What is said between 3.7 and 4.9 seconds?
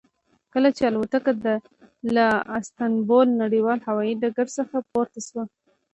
هوایي ډګر څخه